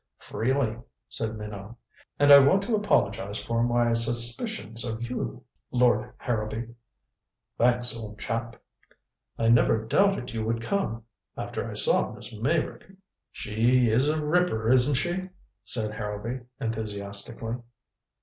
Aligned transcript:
"Freely," 0.17 0.79
said 1.09 1.35
Minot. 1.37 1.75
"And 2.17 2.31
I 2.33 2.39
want 2.39 2.63
to 2.63 2.75
apologize 2.75 3.37
for 3.37 3.61
my 3.61 3.93
suspicions 3.93 4.83
of 4.83 5.03
you, 5.03 5.43
Lord 5.69 6.11
Harrowby." 6.17 6.73
"Thanks, 7.59 7.95
old 7.95 8.17
chap." 8.17 8.59
"I 9.37 9.47
never 9.49 9.85
doubted 9.85 10.33
you 10.33 10.43
would 10.43 10.59
come 10.59 11.03
after 11.37 11.69
I 11.69 11.75
saw 11.75 12.11
Miss 12.13 12.33
Meyrick." 12.33 12.91
"She 13.31 13.91
is 13.91 14.09
a 14.09 14.25
ripper, 14.25 14.71
isn't 14.71 14.95
she?" 14.95 15.29
said 15.65 15.91
Harrowby 15.91 16.45
enthusiastically. 16.59 17.57